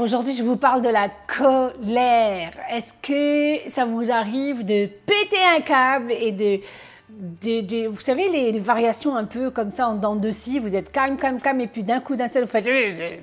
Aujourd'hui, 0.00 0.32
je 0.32 0.42
vous 0.42 0.56
parle 0.56 0.80
de 0.80 0.88
la 0.88 1.10
colère. 1.26 2.52
Est-ce 2.70 2.94
que 3.02 3.70
ça 3.70 3.84
vous 3.84 4.10
arrive 4.10 4.64
de 4.64 4.86
péter 4.86 5.44
un 5.54 5.60
câble 5.60 6.10
et 6.10 6.32
de, 6.32 7.86
vous 7.86 8.00
savez, 8.00 8.30
les, 8.30 8.58
variations 8.60 9.14
un 9.14 9.26
peu 9.26 9.50
comme 9.50 9.70
ça 9.70 9.88
en 9.88 9.96
dents 9.96 10.16
de 10.16 10.30
scie, 10.30 10.58
vous 10.58 10.74
êtes 10.74 10.90
calme, 10.90 11.18
calme, 11.18 11.38
calme, 11.38 11.60
et 11.60 11.66
puis 11.66 11.82
d'un 11.82 12.00
coup, 12.00 12.16
d'un 12.16 12.28
seul, 12.28 12.44
vous 12.44 12.50
faites... 12.50 12.66
Eh 12.66 13.20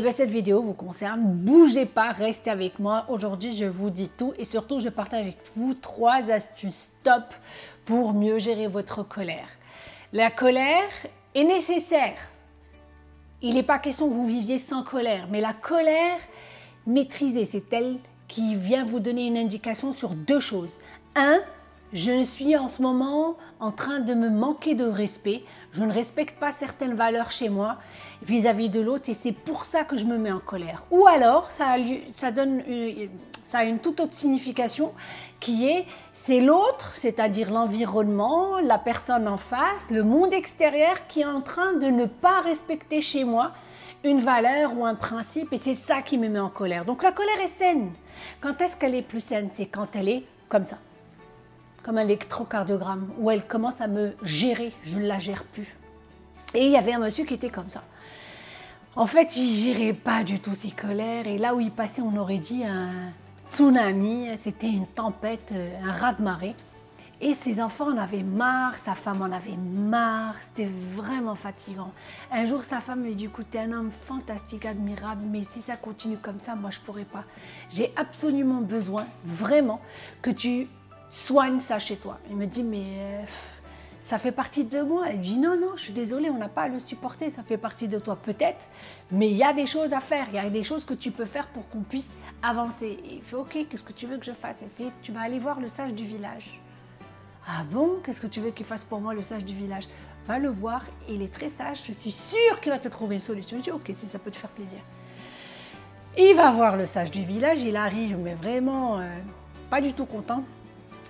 bien, 0.00 0.12
cette 0.12 0.30
vidéo 0.30 0.62
vous 0.62 0.72
concerne. 0.72 1.22
Bougez 1.24 1.86
pas, 1.86 2.12
restez 2.12 2.50
avec 2.50 2.78
moi. 2.78 3.04
Aujourd'hui, 3.08 3.56
je 3.56 3.64
vous 3.64 3.90
dis 3.90 4.10
tout 4.16 4.34
et 4.38 4.44
surtout, 4.44 4.78
je 4.78 4.88
partage 4.88 5.24
avec 5.24 5.38
vous 5.56 5.74
trois 5.74 6.30
astuces 6.30 6.92
top 7.02 7.24
pour 7.86 8.12
mieux 8.12 8.38
gérer 8.38 8.68
votre 8.68 9.02
colère. 9.02 9.48
La 10.12 10.30
colère 10.30 10.90
est 11.34 11.44
nécessaire 11.44 12.14
il 13.44 13.52
n'est 13.52 13.62
pas 13.62 13.78
question 13.78 14.08
que 14.08 14.14
vous 14.14 14.26
viviez 14.26 14.58
sans 14.58 14.82
colère, 14.82 15.28
mais 15.30 15.42
la 15.42 15.52
colère 15.52 16.18
maîtrisée, 16.86 17.44
c'est 17.44 17.70
elle 17.74 17.98
qui 18.26 18.54
vient 18.54 18.86
vous 18.86 19.00
donner 19.00 19.26
une 19.26 19.36
indication 19.36 19.92
sur 19.92 20.10
deux 20.14 20.40
choses. 20.40 20.80
Un, 21.14 21.40
je 21.94 22.24
suis 22.24 22.56
en 22.56 22.66
ce 22.66 22.82
moment 22.82 23.36
en 23.60 23.70
train 23.70 24.00
de 24.00 24.14
me 24.14 24.28
manquer 24.28 24.74
de 24.74 24.84
respect. 24.84 25.44
Je 25.72 25.84
ne 25.84 25.92
respecte 25.92 26.38
pas 26.40 26.50
certaines 26.50 26.94
valeurs 26.94 27.30
chez 27.30 27.48
moi 27.48 27.76
vis-à-vis 28.22 28.68
de 28.68 28.80
l'autre 28.80 29.08
et 29.08 29.14
c'est 29.14 29.32
pour 29.32 29.64
ça 29.64 29.84
que 29.84 29.96
je 29.96 30.04
me 30.04 30.18
mets 30.18 30.32
en 30.32 30.40
colère. 30.40 30.82
Ou 30.90 31.06
alors, 31.06 31.52
ça, 31.52 31.76
donne 32.32 32.62
ça 33.44 33.58
a 33.58 33.64
une 33.64 33.78
toute 33.78 34.00
autre 34.00 34.12
signification 34.12 34.92
qui 35.38 35.68
est 35.68 35.86
c'est 36.14 36.40
l'autre, 36.40 36.92
c'est-à-dire 36.94 37.52
l'environnement, 37.52 38.58
la 38.58 38.78
personne 38.78 39.28
en 39.28 39.36
face, 39.36 39.88
le 39.90 40.02
monde 40.02 40.32
extérieur 40.32 41.06
qui 41.06 41.20
est 41.20 41.26
en 41.26 41.42
train 41.42 41.74
de 41.74 41.86
ne 41.86 42.06
pas 42.06 42.40
respecter 42.40 43.02
chez 43.02 43.24
moi 43.24 43.52
une 44.02 44.20
valeur 44.20 44.76
ou 44.76 44.84
un 44.84 44.94
principe 44.96 45.52
et 45.52 45.58
c'est 45.58 45.74
ça 45.74 46.02
qui 46.02 46.18
me 46.18 46.28
met 46.28 46.40
en 46.40 46.48
colère. 46.48 46.84
Donc 46.86 47.04
la 47.04 47.12
colère 47.12 47.40
est 47.40 47.56
saine. 47.56 47.92
Quand 48.40 48.60
est-ce 48.60 48.76
qu'elle 48.76 48.96
est 48.96 49.02
plus 49.02 49.20
saine? 49.20 49.50
C'est 49.54 49.66
quand 49.66 49.94
elle 49.94 50.08
est 50.08 50.24
comme 50.48 50.66
ça, 50.66 50.78
comme 51.84 51.98
un 51.98 52.02
électrocardiogramme, 52.02 53.10
où 53.18 53.30
elle 53.30 53.46
commence 53.46 53.80
à 53.80 53.86
me 53.86 54.14
gérer, 54.22 54.72
je 54.84 54.98
ne 54.98 55.06
la 55.06 55.18
gère 55.18 55.44
plus. 55.44 55.76
Et 56.54 56.64
il 56.66 56.70
y 56.70 56.76
avait 56.76 56.92
un 56.92 56.98
monsieur 56.98 57.24
qui 57.24 57.34
était 57.34 57.50
comme 57.50 57.70
ça. 57.70 57.82
En 58.96 59.06
fait, 59.06 59.36
il 59.36 59.56
gérait 59.56 59.92
pas 59.92 60.24
du 60.24 60.40
tout 60.40 60.54
ses 60.54 60.70
colères 60.70 61.26
et 61.26 61.36
là 61.36 61.54
où 61.54 61.60
il 61.60 61.70
passait, 61.70 62.00
on 62.00 62.16
aurait 62.16 62.38
dit 62.38 62.64
un, 62.64 63.12
tsunami, 63.50 64.28
c'était 64.38 64.68
une 64.68 64.86
tempête, 64.86 65.52
euh, 65.52 65.70
un 65.84 65.92
raz-de-marée. 65.92 66.54
Et 67.20 67.32
ses 67.34 67.62
enfants 67.62 67.92
en 67.92 67.96
avaient 67.96 68.24
marre, 68.24 68.76
sa 68.78 68.94
femme 68.94 69.22
en 69.22 69.32
avait 69.32 69.56
marre, 69.56 70.34
c'était 70.42 70.70
vraiment 70.94 71.36
fatigant. 71.36 71.92
Un 72.30 72.44
jour, 72.44 72.64
sa 72.64 72.80
femme 72.80 73.04
lui 73.04 73.14
dit, 73.14 73.26
écoute, 73.26 73.46
t'es 73.50 73.60
un 73.60 73.72
homme 73.72 73.90
fantastique, 73.90 74.66
admirable, 74.66 75.22
mais 75.30 75.44
si 75.44 75.60
ça 75.62 75.76
continue 75.76 76.18
comme 76.18 76.40
ça, 76.40 76.54
moi, 76.54 76.70
je 76.70 76.80
pourrais 76.80 77.04
pas. 77.04 77.24
J'ai 77.70 77.92
absolument 77.96 78.60
besoin, 78.60 79.06
vraiment, 79.24 79.80
que 80.22 80.30
tu 80.30 80.66
soignes 81.14 81.60
ça 81.60 81.78
chez 81.78 81.96
toi. 81.96 82.18
Il 82.28 82.36
me 82.36 82.46
dit, 82.46 82.62
mais 82.62 82.84
euh, 82.98 83.22
ça 84.04 84.18
fait 84.18 84.32
partie 84.32 84.64
de 84.64 84.82
moi. 84.82 85.04
Elle 85.08 85.20
dit, 85.20 85.38
non, 85.38 85.56
non, 85.58 85.72
je 85.76 85.82
suis 85.82 85.92
désolée, 85.92 86.28
on 86.28 86.38
n'a 86.38 86.48
pas 86.48 86.62
à 86.62 86.68
le 86.68 86.78
supporter, 86.78 87.30
ça 87.30 87.42
fait 87.42 87.56
partie 87.56 87.88
de 87.88 87.98
toi 87.98 88.16
peut-être, 88.16 88.66
mais 89.10 89.28
il 89.28 89.36
y 89.36 89.44
a 89.44 89.52
des 89.52 89.66
choses 89.66 89.92
à 89.94 90.00
faire, 90.00 90.26
il 90.30 90.36
y 90.36 90.38
a 90.38 90.50
des 90.50 90.64
choses 90.64 90.84
que 90.84 90.94
tu 90.94 91.10
peux 91.10 91.24
faire 91.24 91.46
pour 91.48 91.68
qu'on 91.68 91.80
puisse 91.80 92.10
avancer. 92.42 92.98
il 93.04 93.22
fait 93.22 93.36
Ok, 93.36 93.56
qu'est-ce 93.70 93.84
que 93.84 93.92
tu 93.92 94.06
veux 94.06 94.18
que 94.18 94.26
je 94.26 94.32
fasse? 94.32 94.56
Elle 94.60 94.84
fait 94.86 94.92
Tu 95.02 95.12
vas 95.12 95.20
aller 95.20 95.38
voir 95.38 95.60
le 95.60 95.68
sage 95.68 95.92
du 95.92 96.04
village. 96.04 96.60
Ah 97.46 97.62
bon? 97.70 97.98
Qu'est-ce 98.04 98.20
que 98.20 98.26
tu 98.26 98.40
veux 98.40 98.50
qu'il 98.50 98.66
fasse 98.66 98.82
pour 98.82 99.00
moi, 99.00 99.14
le 99.14 99.22
sage 99.22 99.44
du 99.44 99.54
village? 99.54 99.88
Va 100.26 100.38
le 100.38 100.48
voir, 100.48 100.84
il 101.08 101.20
est 101.22 101.32
très 101.32 101.50
sage, 101.50 101.82
je 101.86 101.92
suis 101.92 102.10
sûre 102.10 102.60
qu'il 102.60 102.72
va 102.72 102.78
te 102.78 102.88
trouver 102.88 103.16
une 103.16 103.20
solution. 103.20 103.58
Je 103.58 103.62
dis 103.64 103.70
Ok, 103.70 103.90
si 103.94 104.06
ça 104.08 104.18
peut 104.18 104.30
te 104.30 104.36
faire 104.36 104.50
plaisir. 104.50 104.78
Il 106.16 106.34
va 106.34 106.52
voir 106.52 106.76
le 106.76 106.86
sage 106.86 107.10
du 107.10 107.24
village, 107.24 107.60
il 107.62 107.76
arrive, 107.76 108.16
mais 108.18 108.34
vraiment 108.34 109.00
euh, 109.00 109.18
pas 109.68 109.80
du 109.80 109.92
tout 109.92 110.06
content. 110.06 110.44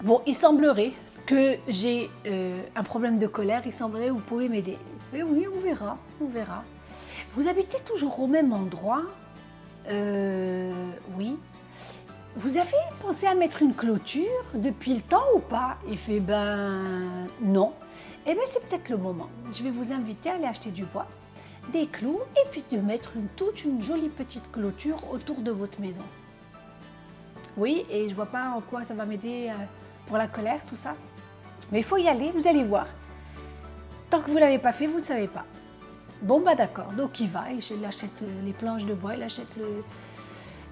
Bon, 0.04 0.20
il 0.26 0.34
semblerait 0.34 0.92
que 1.24 1.56
j'ai 1.66 2.10
euh, 2.26 2.60
un 2.76 2.82
problème 2.82 3.18
de 3.18 3.26
colère, 3.26 3.62
il 3.64 3.72
semblerait 3.72 4.10
vous 4.10 4.18
pouvez 4.18 4.50
m'aider. 4.50 4.76
Oui, 5.14 5.22
oui, 5.22 5.46
on 5.50 5.58
verra, 5.60 5.96
on 6.20 6.26
verra. 6.26 6.62
Vous 7.34 7.48
habitez 7.48 7.78
toujours 7.86 8.20
au 8.20 8.26
même 8.26 8.52
endroit? 8.52 9.00
Euh, 9.88 10.70
oui. 11.16 11.38
Vous 12.36 12.58
avez 12.58 12.76
pensé 13.00 13.26
à 13.26 13.34
mettre 13.34 13.62
une 13.62 13.74
clôture 13.74 14.44
depuis 14.52 14.94
le 14.94 15.00
temps 15.00 15.24
ou 15.36 15.38
pas? 15.38 15.78
Il 15.88 15.96
fait 15.96 16.20
ben 16.20 16.82
non. 17.40 17.72
Eh 18.26 18.34
bien 18.34 18.42
c'est 18.48 18.62
peut-être 18.68 18.90
le 18.90 18.98
moment. 18.98 19.30
Je 19.54 19.62
vais 19.62 19.70
vous 19.70 19.90
inviter 19.90 20.28
à 20.28 20.34
aller 20.34 20.44
acheter 20.44 20.70
du 20.70 20.84
bois, 20.84 21.06
des 21.72 21.86
clous 21.86 22.20
et 22.36 22.46
puis 22.50 22.62
de 22.70 22.76
mettre 22.76 23.12
toute 23.36 23.64
une 23.64 23.80
jolie 23.80 24.10
petite 24.10 24.52
clôture 24.52 24.98
autour 25.10 25.36
de 25.36 25.50
votre 25.50 25.80
maison. 25.80 26.04
Oui, 27.56 27.86
et 27.88 28.10
je 28.10 28.14
vois 28.14 28.26
pas 28.26 28.50
en 28.50 28.60
quoi 28.60 28.84
ça 28.84 28.92
va 28.92 29.06
m'aider 29.06 29.48
euh, 29.48 29.64
pour 30.06 30.16
la 30.16 30.26
colère, 30.26 30.64
tout 30.66 30.76
ça. 30.76 30.94
Mais 31.72 31.80
il 31.80 31.84
faut 31.84 31.96
y 31.96 32.08
aller, 32.08 32.30
vous 32.34 32.46
allez 32.46 32.64
voir. 32.64 32.86
Tant 34.10 34.20
que 34.20 34.28
vous 34.28 34.36
ne 34.36 34.40
l'avez 34.40 34.58
pas 34.58 34.72
fait, 34.72 34.86
vous 34.86 34.98
ne 34.98 35.04
savez 35.04 35.28
pas. 35.28 35.44
Bon, 36.22 36.40
bah 36.40 36.54
d'accord, 36.54 36.92
donc 36.96 37.20
il 37.20 37.28
va, 37.28 37.44
il 37.50 37.84
achète 37.84 38.22
les 38.44 38.52
planches 38.52 38.86
de 38.86 38.94
bois, 38.94 39.14
il 39.14 39.22
achète 39.22 39.48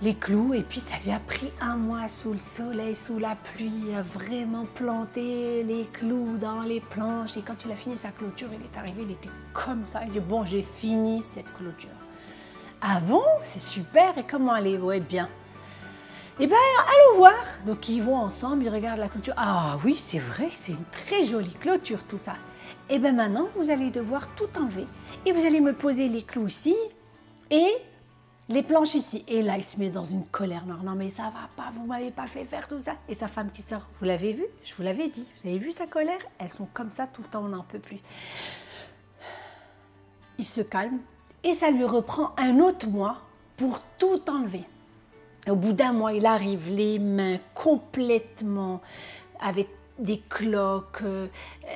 les 0.01 0.15
clous, 0.15 0.55
et 0.55 0.63
puis 0.63 0.81
ça 0.81 0.95
lui 1.05 1.13
a 1.13 1.19
pris 1.19 1.51
un 1.61 1.77
mois 1.77 2.09
sous 2.09 2.33
le 2.33 2.39
soleil, 2.39 2.97
sous 2.97 3.19
la 3.19 3.37
pluie, 3.37 3.95
à 3.95 4.03
vraiment 4.03 4.65
planter 4.75 5.63
les 5.63 5.87
clous 5.93 6.39
dans 6.39 6.63
les 6.63 6.81
planches. 6.81 7.37
Et 7.37 7.43
quand 7.43 7.65
il 7.65 7.73
a 7.73 7.77
fini 7.77 7.97
sa 7.97 8.11
clôture, 8.11 8.49
il 8.53 8.63
est 8.65 8.79
arrivé, 8.79 9.03
il 9.03 9.11
était 9.13 9.29
comme 9.53 9.85
ça, 9.87 10.01
il 10.05 10.11
dit 10.11 10.21
Bon, 10.21 10.45
j'ai 10.45 10.63
fini 10.63 11.21
cette 11.23 11.53
clôture. 11.55 11.91
Ah 12.81 13.01
bon, 13.01 13.23
c'est 13.43 13.63
super, 13.63 14.17
et 14.19 14.25
comment 14.25 14.53
allez 14.53 14.79
Ouais, 14.79 15.01
bien. 15.01 15.29
Eh 16.41 16.47
bien, 16.47 16.57
allons 16.57 17.19
voir. 17.19 17.35
Donc 17.67 17.89
ils 17.89 18.03
vont 18.03 18.17
ensemble, 18.17 18.65
ils 18.65 18.71
regardent 18.71 19.01
la 19.01 19.09
clôture. 19.09 19.35
Ah 19.37 19.79
oui, 19.85 20.01
c'est 20.07 20.19
vrai, 20.19 20.49
c'est 20.53 20.73
une 20.73 20.85
très 20.91 21.25
jolie 21.25 21.53
clôture 21.55 22.03
tout 22.05 22.19
ça. 22.19 22.33
Et 22.89 22.95
eh 22.95 22.99
bien 22.99 23.13
maintenant, 23.13 23.49
vous 23.55 23.71
allez 23.71 23.91
devoir 23.91 24.29
tout 24.35 24.49
enlever. 24.59 24.87
Et 25.27 25.33
vous 25.33 25.45
allez 25.45 25.61
me 25.61 25.73
poser 25.73 26.09
les 26.09 26.23
clous 26.23 26.49
ici 26.49 26.75
et 27.51 27.69
les 28.49 28.63
planches 28.63 28.95
ici. 28.95 29.25
Et 29.29 29.43
là, 29.43 29.57
il 29.57 29.65
se 29.65 29.79
met 29.79 29.91
dans 29.91 30.05
une 30.05 30.25
colère. 30.25 30.65
Non, 30.67 30.79
non, 30.83 30.95
mais 30.95 31.11
ça 31.11 31.25
va 31.25 31.49
pas, 31.55 31.71
vous 31.75 31.87
m'avez 31.87 32.11
pas 32.11 32.27
fait 32.27 32.45
faire 32.45 32.67
tout 32.67 32.81
ça. 32.81 32.95
Et 33.09 33.15
sa 33.15 33.29
femme 33.29 33.51
qui 33.53 33.63
sort, 33.63 33.87
vous 34.01 34.07
l'avez 34.07 34.33
vu? 34.33 34.45
Je 34.65 34.75
vous 34.75 34.83
l'avais 34.83 35.09
dit. 35.09 35.27
Vous 35.43 35.51
avez 35.51 35.59
vu 35.59 35.71
sa 35.73 35.87
colère? 35.87 36.21
Elles 36.39 36.51
sont 36.51 36.69
comme 36.73 36.91
ça 36.91 37.07
tout 37.07 37.23
le 37.23 37.29
temps, 37.29 37.45
on 37.45 37.49
n'en 37.49 37.63
peut 37.63 37.79
plus. 37.79 38.01
Il 40.39 40.47
se 40.47 40.63
calme 40.63 40.99
et 41.45 41.53
ça 41.55 41.71
lui 41.71 41.85
reprend 41.85 42.33
un 42.37 42.59
autre 42.59 42.89
mois 42.89 43.19
pour 43.57 43.81
tout 43.99 44.21
enlever. 44.29 44.65
Au 45.49 45.57
bout 45.57 45.73
d'un 45.73 45.93
mois, 45.93 46.13
il 46.13 46.25
arrive 46.25 46.71
les 46.71 47.01
mains 47.01 47.39
complètement 47.55 48.81
avec 49.41 49.69
des 49.99 50.19
cloques, 50.19 51.03
euh, 51.03 51.27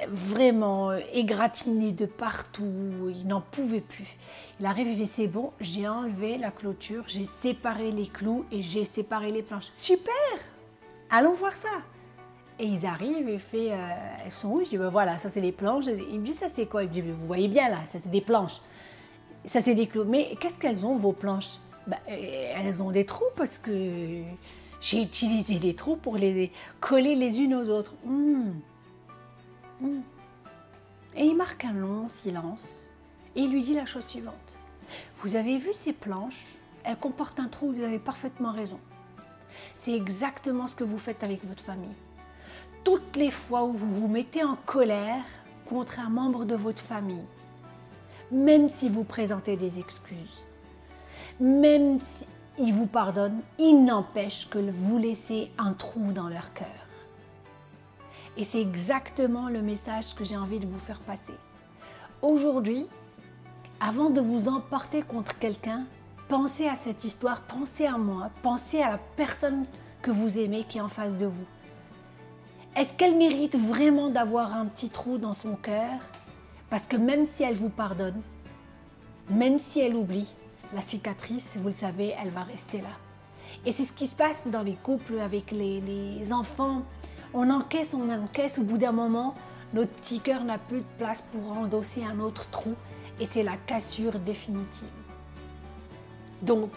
vraiment 0.08 0.90
euh, 0.90 1.00
égratignées 1.12 1.92
de 1.92 2.06
partout. 2.06 3.10
Il 3.10 3.26
n'en 3.26 3.40
pouvait 3.40 3.80
plus. 3.80 4.06
Il 4.60 4.66
arrive 4.66 5.00
et 5.00 5.06
c'est 5.06 5.26
bon, 5.26 5.52
j'ai 5.60 5.88
enlevé 5.88 6.38
la 6.38 6.50
clôture, 6.50 7.04
j'ai 7.08 7.24
séparé 7.24 7.90
les 7.90 8.06
clous 8.06 8.44
et 8.52 8.62
j'ai 8.62 8.84
séparé 8.84 9.32
les 9.32 9.42
planches. 9.42 9.68
Super 9.74 10.14
Allons 11.10 11.34
voir 11.34 11.56
ça. 11.56 11.68
Et 12.58 12.66
ils 12.66 12.86
arrivent 12.86 13.28
et 13.28 13.38
fait, 13.38 13.72
euh, 13.72 13.76
elles 14.24 14.32
sont 14.32 14.48
où? 14.48 14.64
Je 14.64 14.70
dis, 14.70 14.78
ben 14.78 14.88
voilà, 14.88 15.18
ça 15.18 15.28
c'est 15.28 15.40
les 15.40 15.52
planches. 15.52 15.86
Il 15.86 16.20
me 16.20 16.24
dit, 16.24 16.34
ça 16.34 16.46
c'est 16.52 16.66
quoi? 16.66 16.84
Il 16.84 16.88
me 16.88 16.92
dit, 16.92 17.00
vous 17.00 17.26
voyez 17.26 17.48
bien 17.48 17.68
là, 17.68 17.84
ça 17.86 17.98
c'est 18.00 18.10
des 18.10 18.20
planches. 18.20 18.60
Ça 19.44 19.60
c'est 19.60 19.74
des 19.74 19.86
clous. 19.88 20.04
Mais 20.04 20.36
qu'est-ce 20.40 20.58
qu'elles 20.58 20.86
ont 20.86 20.96
vos 20.96 21.12
planches? 21.12 21.58
Ben, 21.86 21.98
Elles 22.06 22.82
ont 22.82 22.90
des 22.90 23.06
trous 23.06 23.24
parce 23.36 23.58
que 23.58 24.22
j'ai 24.80 25.02
utilisé 25.02 25.58
les 25.58 25.74
trous 25.74 25.96
pour 25.96 26.16
les 26.16 26.52
coller 26.80 27.14
les 27.14 27.40
unes 27.40 27.54
aux 27.54 27.68
autres. 27.68 27.94
Hmm. 28.04 28.52
Hmm. 29.80 30.00
Et 31.16 31.24
il 31.24 31.36
marque 31.36 31.64
un 31.64 31.72
long 31.72 32.08
silence 32.08 32.64
et 33.34 33.42
il 33.42 33.52
lui 33.52 33.62
dit 33.62 33.74
la 33.74 33.86
chose 33.86 34.04
suivante. 34.04 34.58
Vous 35.22 35.36
avez 35.36 35.58
vu 35.58 35.72
ces 35.72 35.92
planches? 35.92 36.44
Elles 36.84 36.96
comportent 36.96 37.40
un 37.40 37.48
trou, 37.48 37.72
vous 37.72 37.82
avez 37.82 37.98
parfaitement 37.98 38.52
raison. 38.52 38.78
C'est 39.74 39.94
exactement 39.94 40.66
ce 40.66 40.76
que 40.76 40.84
vous 40.84 40.98
faites 40.98 41.24
avec 41.24 41.44
votre 41.44 41.62
famille. 41.62 41.94
Toutes 42.84 43.16
les 43.16 43.30
fois 43.30 43.64
où 43.64 43.72
vous 43.72 44.00
vous 44.00 44.08
mettez 44.08 44.44
en 44.44 44.56
colère 44.56 45.24
contre 45.68 45.98
un 45.98 46.08
membre 46.08 46.44
de 46.44 46.54
votre 46.54 46.82
famille, 46.82 47.24
même 48.30 48.68
si 48.68 48.88
vous 48.88 49.04
présentez 49.04 49.56
des 49.56 49.78
excuses, 49.78 50.46
même 51.40 51.98
si 51.98 52.26
ils 52.58 52.72
vous 52.72 52.86
pardonnent, 52.86 53.42
il 53.58 53.84
n'empêche 53.84 54.48
que 54.48 54.58
vous 54.58 54.98
laissez 54.98 55.50
un 55.58 55.72
trou 55.72 56.12
dans 56.12 56.28
leur 56.28 56.52
cœur. 56.54 56.66
Et 58.36 58.44
c'est 58.44 58.60
exactement 58.60 59.48
le 59.48 59.62
message 59.62 60.14
que 60.14 60.24
j'ai 60.24 60.36
envie 60.36 60.60
de 60.60 60.66
vous 60.66 60.78
faire 60.78 61.00
passer. 61.00 61.34
Aujourd'hui, 62.22 62.86
avant 63.80 64.10
de 64.10 64.20
vous 64.20 64.48
emporter 64.48 65.02
contre 65.02 65.38
quelqu'un, 65.38 65.84
pensez 66.28 66.66
à 66.66 66.76
cette 66.76 67.04
histoire, 67.04 67.42
pensez 67.42 67.86
à 67.86 67.98
moi, 67.98 68.30
pensez 68.42 68.82
à 68.82 68.92
la 68.92 68.98
personne 69.16 69.66
que 70.02 70.10
vous 70.10 70.38
aimez 70.38 70.64
qui 70.64 70.78
est 70.78 70.82
en 70.82 70.88
face 70.88 71.16
de 71.16 71.26
vous. 71.26 71.46
Est-ce 72.74 72.94
qu'elle 72.94 73.16
mérite 73.16 73.56
vraiment 73.56 74.10
d'avoir 74.10 74.54
un 74.54 74.66
petit 74.66 74.90
trou 74.90 75.18
dans 75.18 75.32
son 75.32 75.56
cœur? 75.56 75.98
Parce 76.68 76.86
que 76.86 76.96
même 76.96 77.24
si 77.24 77.42
elle 77.42 77.56
vous 77.56 77.70
pardonne, 77.70 78.20
même 79.30 79.58
si 79.58 79.80
elle 79.80 79.94
oublie, 79.94 80.28
la 80.74 80.82
cicatrice, 80.82 81.56
vous 81.56 81.68
le 81.68 81.74
savez, 81.74 82.14
elle 82.22 82.30
va 82.30 82.42
rester 82.42 82.78
là. 82.78 82.88
Et 83.64 83.72
c'est 83.72 83.84
ce 83.84 83.92
qui 83.92 84.06
se 84.06 84.14
passe 84.14 84.46
dans 84.46 84.62
les 84.62 84.74
couples 84.74 85.18
avec 85.20 85.50
les, 85.50 86.32
enfants. 86.32 86.82
On 87.34 87.50
encaisse, 87.50 87.94
on 87.94 88.08
encaisse, 88.10 88.58
au 88.58 88.62
bout 88.62 88.78
d'un 88.78 88.92
moment, 88.92 89.34
notre 89.72 89.92
petit 89.92 90.20
cœur 90.20 90.44
n'a 90.44 90.58
plus 90.58 90.78
de 90.78 90.98
place 90.98 91.22
pour 91.32 91.56
endosser 91.56 92.02
un 92.04 92.20
autre 92.20 92.48
trou 92.50 92.74
et 93.20 93.26
c'est 93.26 93.42
la 93.42 93.56
cassure 93.66 94.18
définitive. 94.18 94.88
Donc, 96.42 96.70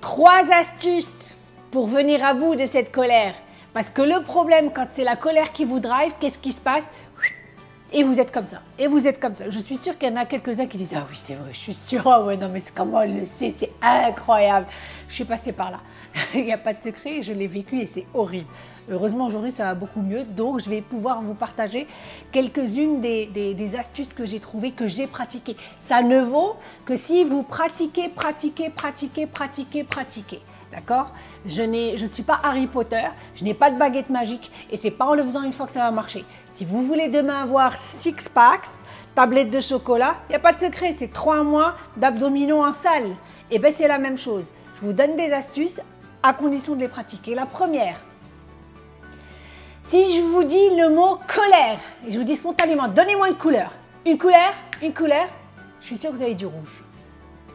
trois 0.00 0.50
astuces 0.52 1.34
pour 1.70 1.86
venir 1.86 2.24
à 2.24 2.34
bout 2.34 2.54
de 2.54 2.66
cette 2.66 2.92
colère. 2.92 3.34
Parce 3.74 3.90
que 3.90 4.02
le 4.02 4.22
problème, 4.22 4.72
quand 4.72 4.88
c'est 4.90 5.04
la 5.04 5.16
colère 5.16 5.52
qui 5.52 5.64
vous 5.64 5.80
drive, 5.80 6.12
qu'est-ce 6.18 6.38
qui 6.38 6.52
se 6.52 6.60
passe? 6.60 6.84
Et 7.92 8.02
vous 8.02 8.20
êtes 8.20 8.30
comme 8.30 8.46
ça. 8.46 8.60
Et 8.78 8.86
vous 8.86 9.06
êtes 9.06 9.18
comme 9.18 9.34
ça. 9.34 9.48
Je 9.48 9.58
suis 9.58 9.76
sûre 9.76 9.96
qu'il 9.96 10.08
y 10.08 10.12
en 10.12 10.16
a 10.16 10.26
quelques-uns 10.26 10.66
qui 10.66 10.76
disent 10.76 10.94
Ah 10.94 11.06
oui, 11.08 11.16
c'est 11.16 11.34
vrai, 11.34 11.50
je 11.52 11.58
suis 11.58 11.74
sûre. 11.74 12.02
Ah 12.06 12.22
ouais, 12.22 12.36
non, 12.36 12.50
mais 12.52 12.62
comment 12.74 13.00
elle 13.00 13.18
le 13.18 13.24
sait 13.24 13.54
C'est 13.56 13.72
incroyable. 13.80 14.66
Je 15.08 15.14
suis 15.14 15.24
passée 15.24 15.52
par 15.52 15.70
là. 15.70 15.80
Il 16.34 16.44
n'y 16.44 16.52
a 16.52 16.58
pas 16.58 16.74
de 16.74 16.82
secret. 16.82 17.22
Je 17.22 17.32
l'ai 17.32 17.46
vécu 17.46 17.80
et 17.80 17.86
c'est 17.86 18.06
horrible. 18.12 18.48
Heureusement, 18.90 19.26
aujourd'hui, 19.26 19.52
ça 19.52 19.64
va 19.64 19.74
beaucoup 19.74 20.00
mieux. 20.00 20.24
Donc, 20.24 20.62
je 20.62 20.70
vais 20.70 20.80
pouvoir 20.80 21.20
vous 21.20 21.34
partager 21.34 21.86
quelques-unes 22.32 23.00
des, 23.00 23.26
des, 23.26 23.76
astuces 23.76 24.14
que 24.14 24.24
j'ai 24.24 24.40
trouvées, 24.40 24.72
que 24.72 24.86
j'ai 24.86 25.06
pratiquées. 25.06 25.56
Ça 25.78 26.02
ne 26.02 26.20
vaut 26.20 26.56
que 26.86 26.96
si 26.96 27.24
vous 27.24 27.42
pratiquez, 27.42 28.08
pratiquez, 28.08 28.70
pratiquez, 28.70 29.26
pratiquez, 29.26 29.84
pratiquez. 29.84 30.40
D'accord? 30.72 31.12
Je, 31.46 31.62
je 31.96 32.04
ne 32.04 32.08
suis 32.08 32.22
pas 32.22 32.40
Harry 32.42 32.66
Potter, 32.66 33.04
je 33.34 33.44
n'ai 33.44 33.54
pas 33.54 33.70
de 33.70 33.78
baguette 33.78 34.10
magique 34.10 34.50
et 34.70 34.76
c'est 34.76 34.90
pas 34.90 35.06
en 35.06 35.14
le 35.14 35.22
faisant 35.22 35.42
une 35.42 35.52
fois 35.52 35.66
que 35.66 35.72
ça 35.72 35.80
va 35.80 35.90
marcher. 35.90 36.24
Si 36.58 36.64
vous 36.64 36.82
voulez 36.82 37.06
demain 37.06 37.40
avoir 37.44 37.76
six 37.76 38.16
packs, 38.34 38.66
tablette 39.14 39.48
de 39.48 39.60
chocolat, 39.60 40.16
il 40.28 40.30
n'y 40.30 40.34
a 40.34 40.40
pas 40.40 40.52
de 40.52 40.58
secret, 40.58 40.92
c'est 40.92 41.12
trois 41.12 41.44
mois 41.44 41.76
d'abdominaux 41.96 42.64
en 42.64 42.72
salle. 42.72 43.10
Et 43.10 43.14
eh 43.52 43.58
bien 43.60 43.70
c'est 43.70 43.86
la 43.86 43.98
même 43.98 44.18
chose. 44.18 44.42
Je 44.74 44.86
vous 44.86 44.92
donne 44.92 45.14
des 45.14 45.30
astuces 45.30 45.80
à 46.20 46.32
condition 46.32 46.74
de 46.74 46.80
les 46.80 46.88
pratiquer. 46.88 47.36
La 47.36 47.46
première, 47.46 48.00
si 49.84 50.16
je 50.16 50.20
vous 50.20 50.42
dis 50.42 50.70
le 50.76 50.88
mot 50.88 51.20
colère, 51.28 51.78
et 52.04 52.10
je 52.10 52.18
vous 52.18 52.24
dis 52.24 52.34
spontanément, 52.34 52.88
donnez-moi 52.88 53.28
une 53.28 53.36
couleur. 53.36 53.70
Une 54.04 54.18
couleur, 54.18 54.52
une 54.82 54.92
couleur, 54.92 55.28
je 55.80 55.86
suis 55.86 55.96
sûre 55.96 56.10
que 56.10 56.16
vous 56.16 56.22
avez 56.22 56.34
du 56.34 56.46
rouge. 56.46 56.82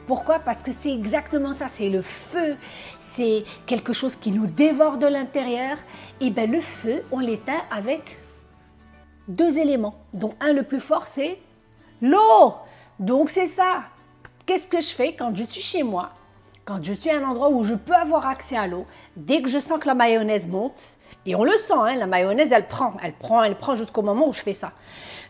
Pourquoi? 0.07 0.39
Parce 0.39 0.59
que 0.59 0.71
c'est 0.81 0.93
exactement 0.93 1.51
ça, 1.51 1.67
c'est 1.67 1.89
le 1.89 2.03
feu, 2.03 2.55
c'est 3.15 3.43
quelque 3.65 3.91
chose 3.91 4.15
qui 4.15 4.31
nous 4.31 4.47
dévore 4.47 4.95
de 4.95 5.07
l'intérieur. 5.07 5.75
Et 6.21 6.29
bien 6.29 6.45
le 6.45 6.61
feu, 6.61 7.03
on 7.11 7.19
l'éteint 7.19 7.63
avec 7.69 8.22
deux 9.27 9.57
éléments, 9.57 9.95
dont 10.13 10.33
un 10.39 10.53
le 10.53 10.63
plus 10.63 10.79
fort, 10.79 11.07
c'est 11.07 11.39
l'eau. 12.01 12.55
Donc 12.99 13.29
c'est 13.29 13.47
ça. 13.47 13.83
Qu'est-ce 14.45 14.67
que 14.67 14.81
je 14.81 14.89
fais 14.89 15.13
quand 15.13 15.35
je 15.35 15.43
suis 15.43 15.61
chez 15.61 15.83
moi, 15.83 16.11
quand 16.65 16.83
je 16.83 16.93
suis 16.93 17.09
à 17.09 17.17
un 17.17 17.23
endroit 17.23 17.49
où 17.49 17.63
je 17.63 17.75
peux 17.75 17.93
avoir 17.93 18.27
accès 18.27 18.57
à 18.57 18.67
l'eau, 18.67 18.85
dès 19.15 19.41
que 19.41 19.49
je 19.49 19.59
sens 19.59 19.79
que 19.79 19.87
la 19.87 19.95
mayonnaise 19.95 20.47
monte, 20.47 20.97
et 21.25 21.35
on 21.35 21.43
le 21.43 21.51
sent, 21.51 21.73
hein, 21.73 21.95
la 21.95 22.05
mayonnaise, 22.05 22.49
elle 22.51 22.67
prend, 22.67 22.95
elle 23.01 23.13
prend, 23.13 23.43
elle 23.43 23.55
prend 23.55 23.77
jusqu'au 23.77 24.01
moment 24.01 24.27
où 24.27 24.33
je 24.33 24.41
fais 24.41 24.53
ça. 24.53 24.73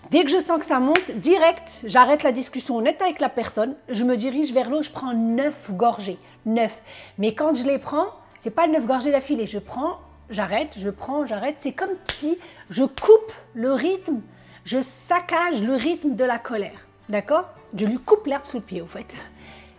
Dès 0.10 0.24
que 0.24 0.32
je 0.32 0.42
sens 0.42 0.60
que 0.60 0.66
ça 0.66 0.80
monte, 0.80 1.12
direct, 1.12 1.82
j'arrête 1.84 2.24
la 2.24 2.32
discussion 2.32 2.78
honnête 2.78 3.02
avec 3.02 3.22
la 3.22 3.30
personne, 3.30 3.76
je 3.90 4.04
me 4.04 4.18
dirige 4.18 4.52
vers 4.52 4.70
l'eau, 4.70 4.82
je 4.82 4.90
prends 4.90 5.14
neuf 5.14 5.72
gorgées, 5.72 6.18
neuf. 6.48 6.82
Mais 7.20 7.36
quand 7.36 7.54
je 7.54 7.64
les 7.64 7.78
prends, 7.78 8.08
c'est 8.40 8.50
pas 8.50 8.68
neuf 8.68 8.86
gorgées 8.86 9.12
d'affilée, 9.12 9.46
je 9.46 9.60
prends, 9.60 10.00
j'arrête, 10.30 10.76
je 10.78 10.90
prends, 10.90 11.26
j'arrête. 11.26 11.56
C'est 11.60 11.74
comme 11.74 11.96
si 12.14 12.38
je 12.70 12.84
coupe 12.84 13.32
le 13.54 13.74
rythme, 13.74 14.22
je 14.66 14.82
saccage 15.08 15.62
le 15.64 15.76
rythme 15.76 16.14
de 16.14 16.24
la 16.24 16.40
colère, 16.40 16.86
d'accord? 17.10 17.50
Je 17.76 17.86
lui 17.86 17.98
coupe 17.98 18.28
l'herbe 18.28 18.46
sous 18.46 18.58
le 18.58 18.64
pied, 18.64 18.82
au 18.82 18.88
fait. 18.88 19.14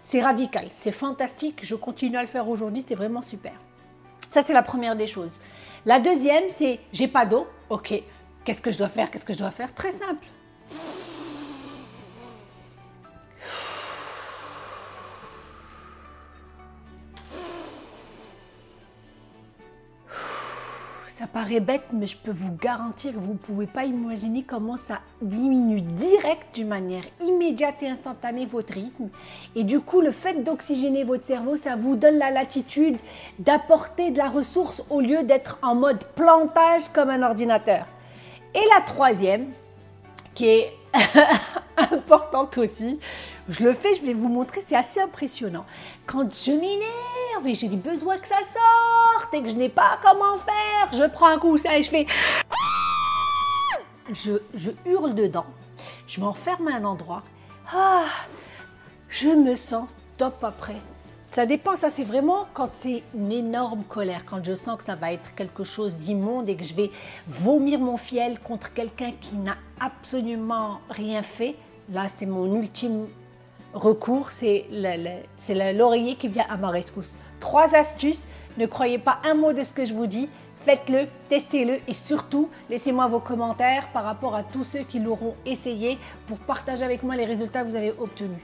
C'est 0.03 0.21
radical, 0.21 0.69
c'est 0.71 0.93
fantastique, 0.93 1.61
je 1.63 1.75
continue 1.75 2.17
à 2.17 2.23
le 2.23 2.29
faire 2.29 2.49
aujourd'hui, 2.49 2.85
c'est 2.87 2.95
vraiment 2.95 3.23
super. 3.23 3.55
Ça, 4.31 4.43
c'est 4.43 4.53
la 4.53 4.63
première 4.63 4.97
des 4.97 5.07
choses. 5.07 5.31
La 5.87 6.01
deuxième, 6.01 6.45
c'est 6.51 6.81
j'ai 6.93 7.09
pas 7.09 7.25
d'eau. 7.25 7.47
Ok, 7.71 7.95
qu'est-ce 8.45 8.61
que 8.61 8.71
je 8.71 8.79
dois 8.79 8.89
faire? 8.89 9.11
Qu'est-ce 9.11 9.25
que 9.25 9.33
je 9.33 9.39
dois 9.39 9.51
faire? 9.51 9.73
Très 9.75 9.93
simple. 9.93 10.27
Ça 21.19 21.29
paraît 21.29 21.61
bête, 21.61 21.85
mais 21.93 22.09
je 22.09 22.17
peux 22.17 22.33
vous 22.33 22.57
garantir 22.57 23.13
que 23.13 23.19
vous 23.19 23.35
ne 23.35 23.39
pouvez 23.39 23.69
pas 23.69 23.85
imaginer 23.85 24.43
comment 24.43 24.77
ça 24.77 24.99
diminue 25.23 25.81
direct, 25.81 26.57
d'une 26.57 26.67
manière 26.67 27.05
immédiate 27.21 27.81
et 27.83 27.89
instantanée, 27.89 28.47
votre 28.47 28.75
rythme. 28.75 29.11
Et 29.55 29.63
du 29.63 29.79
coup, 29.79 30.01
le 30.01 30.11
fait 30.11 30.43
d'oxygéner 30.43 31.05
votre 31.05 31.25
cerveau, 31.25 31.57
ça 31.57 31.77
vous 31.77 31.95
donne 31.95 32.19
la 32.19 32.33
latitude 32.33 32.97
d'apporter 33.39 34.11
de 34.11 34.19
la 34.19 34.29
ressource 34.29 34.83
au 34.91 35.01
lieu 35.01 35.23
d'être 35.23 35.57
en 35.63 35.77
mode 35.77 36.03
plantage 36.17 36.83
comme 36.93 37.11
un 37.11 37.23
ordinateur. 37.23 37.87
Et 38.53 38.65
la 38.75 38.81
troisième, 38.81 39.47
qui 40.35 40.49
est 40.49 40.73
importante 41.93 42.59
aussi, 42.59 42.99
je 43.49 43.63
le 43.63 43.73
fais, 43.73 43.95
je 43.95 44.03
vais 44.03 44.15
vous 44.15 44.29
montrer, 44.29 44.65
c'est 44.67 44.75
assez 44.75 45.01
impressionnant. 45.01 45.65
Quand 46.07 46.35
je 46.35 46.51
m'énerve 46.51 47.47
et 47.47 47.55
j'ai 47.55 47.69
besoin 47.69 48.19
que 48.19 48.27
ça 48.27 48.35
sorte 48.35 49.14
et 49.35 49.43
que 49.43 49.49
je 49.49 49.55
n'ai 49.55 49.69
pas 49.69 49.99
comment 50.03 50.39
faire, 50.39 50.99
je 50.99 51.05
prends 51.11 51.29
un 51.29 51.39
coup 51.39 51.59
ça 51.59 51.77
et 51.79 51.83
je 51.83 51.91
fais... 51.91 52.07
Je, 54.13 54.33
je 54.55 54.71
hurle 54.87 55.15
dedans, 55.15 55.47
je 56.07 56.21
m'enferme 56.21 56.69
à 56.69 56.77
un 56.77 56.85
endroit. 56.85 57.23
Ah, 57.73 58.05
je 59.09 59.29
me 59.29 59.57
sens 59.57 59.89
top 60.19 60.45
après. 60.45 60.77
Ça 61.33 61.47
dépend, 61.47 61.75
ça 61.75 61.91
c'est 61.91 62.05
vraiment 62.05 62.47
quand 62.55 62.69
c'est 62.75 63.03
une 63.15 63.33
énorme 63.33 63.83
colère, 63.85 64.25
quand 64.25 64.45
je 64.45 64.55
sens 64.55 64.77
que 64.77 64.85
ça 64.85 64.95
va 64.95 65.13
être 65.13 65.35
quelque 65.35 65.65
chose 65.65 65.97
d'immonde 65.97 66.49
et 66.49 66.57
que 66.57 66.65
je 66.65 66.75
vais 66.75 66.93
vomir 67.27 67.81
mon 67.81 67.97
fiel 67.97 68.39
contre 68.39 68.73
quelqu'un 68.73 69.13
qui 69.21 69.35
n'a 69.37 69.57
absolument 69.81 70.81
rien 70.91 71.25
fait. 71.25 71.57
Là, 71.91 72.07
c'est 72.15 72.27
mon 72.27 72.55
ultime 72.55 73.09
recours, 73.73 74.31
c'est 74.31 74.67
l'oreiller 74.71 76.15
qui 76.15 76.29
vient 76.29 76.47
à 76.49 76.57
ma 76.57 76.69
rescousse. 76.69 77.15
Trois 77.41 77.75
astuces, 77.75 78.27
ne 78.59 78.67
croyez 78.67 78.99
pas 78.99 79.19
un 79.25 79.35
mot 79.35 79.53
de 79.53 79.63
ce 79.63 79.73
que 79.73 79.85
je 79.85 79.95
vous 79.95 80.07
dis, 80.07 80.29
faites-le, 80.65 81.07
testez-le 81.29 81.79
et 81.87 81.93
surtout 81.93 82.49
laissez-moi 82.71 83.07
vos 83.07 83.21
commentaires 83.21 83.89
par 83.93 84.05
rapport 84.05 84.35
à 84.35 84.43
tous 84.43 84.65
ceux 84.65 84.81
qui 84.81 84.99
l'auront 84.99 85.35
essayé 85.45 85.99
pour 86.27 86.39
partager 86.39 86.85
avec 86.85 87.03
moi 87.03 87.17
les 87.17 87.25
résultats 87.25 87.63
que 87.63 87.69
vous 87.69 87.77
avez 87.77 87.95
obtenus. 87.99 88.41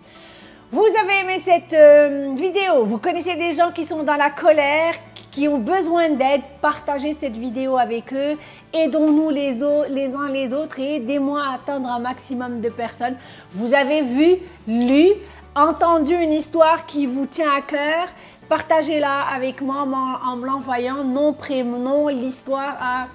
Vous 0.73 0.87
avez 1.03 1.23
aimé 1.23 1.41
cette 1.43 1.73
euh, 1.73 2.33
vidéo, 2.37 2.85
vous 2.85 2.99
connaissez 2.99 3.35
des 3.35 3.53
gens 3.53 3.73
qui 3.73 3.85
sont 3.85 4.05
dans 4.05 4.15
la 4.15 4.31
colère, 4.31 4.95
qui 5.33 5.49
ont 5.49 5.59
besoin 5.59 6.11
d'aide, 6.11 6.43
partagez 6.61 7.17
cette 7.19 7.37
vidéo 7.37 7.77
avec 7.77 8.13
eux, 8.13 8.37
aidons-nous 8.73 9.31
les, 9.31 9.59
les 9.89 10.15
uns 10.15 10.29
les 10.29 10.53
autres 10.53 10.79
et 10.79 10.97
aidez-moi 10.97 11.43
à 11.43 11.55
atteindre 11.55 11.89
un 11.89 11.99
maximum 11.99 12.61
de 12.61 12.69
personnes. 12.69 13.17
Vous 13.53 13.75
avez 13.75 14.03
vu, 14.03 14.37
lu, 14.69 15.09
entendu 15.57 16.15
une 16.15 16.33
histoire 16.33 16.87
qui 16.87 17.07
vous 17.07 17.27
tient 17.27 17.53
à 17.53 17.63
cœur, 17.63 18.07
Partagez-la 18.51 19.21
avec 19.33 19.61
moi 19.61 19.87
en 20.27 20.35
me 20.35 20.45
l'envoyant 20.45 21.05
nom, 21.05 21.33
prénom, 21.33 22.09
l'histoire 22.09 22.77
à 22.81 23.07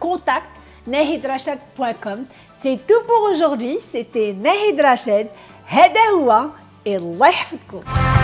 contact 0.00 0.48
C'est 2.60 2.84
tout 2.84 3.00
pour 3.06 3.30
aujourd'hui. 3.30 3.78
C'était 3.92 4.32
Nahid 4.32 4.80
Rachid. 4.80 5.28
Hedahoua 5.70 6.50
et 6.84 6.96
Allah 6.96 8.15